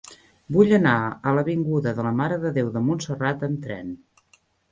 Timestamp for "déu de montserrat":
2.57-3.47